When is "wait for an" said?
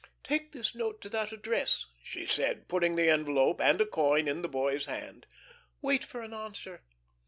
5.79-6.33